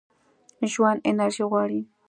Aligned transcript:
ژوند 0.71 0.99
انرژي 1.09 1.45
غواړي. 1.51 1.79